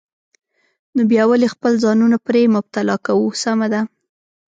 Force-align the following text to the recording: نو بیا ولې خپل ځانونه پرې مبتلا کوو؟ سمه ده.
نو 0.95 1.01
بیا 1.11 1.23
ولې 1.27 1.47
خپل 1.53 1.73
ځانونه 1.83 2.17
پرې 2.27 2.41
مبتلا 2.55 2.95
کوو؟ 3.05 3.27
سمه 3.43 3.67
ده. 3.73 3.81